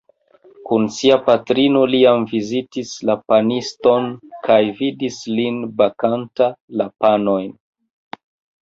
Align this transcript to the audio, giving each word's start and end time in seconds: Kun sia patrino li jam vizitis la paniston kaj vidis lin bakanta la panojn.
Kun 0.69 0.85
sia 0.93 1.17
patrino 1.27 1.83
li 1.91 1.99
jam 2.05 2.25
vizitis 2.31 2.95
la 3.11 3.17
paniston 3.33 4.09
kaj 4.49 4.59
vidis 4.81 5.21
lin 5.37 5.63
bakanta 5.85 6.51
la 6.83 6.91
panojn. 7.05 7.55